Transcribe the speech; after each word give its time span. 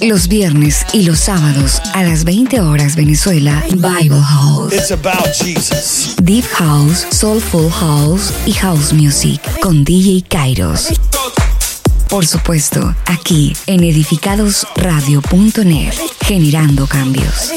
Los 0.00 0.28
viernes 0.28 0.86
y 0.92 1.02
los 1.02 1.18
sábados 1.18 1.80
a 1.94 2.04
las 2.04 2.22
20 2.24 2.60
horas 2.60 2.94
Venezuela, 2.94 3.64
Bible 3.70 4.20
House. 4.20 4.72
It's 4.72 4.92
about 4.92 5.26
Jesus. 5.34 6.14
Deep 6.22 6.44
House, 6.56 7.04
Soulful 7.10 7.68
House 7.70 8.32
y 8.46 8.52
House 8.52 8.92
Music 8.92 9.40
con 9.60 9.82
DJ 9.84 10.24
Kairos. 10.28 10.88
Por 12.08 12.24
supuesto, 12.26 12.94
aquí 13.06 13.56
en 13.66 13.82
edificadosradio.net, 13.82 15.94
generando 16.20 16.86
cambios. 16.86 17.50